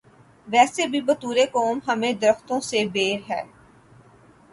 [0.47, 3.41] ویسے بھی بطور قوم ہمیں درختوں سے بیر ہے۔